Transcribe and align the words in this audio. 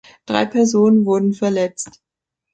Drei 0.25 0.47
Personen 0.47 1.05
wurden 1.05 1.33
verletzt. 1.33 2.01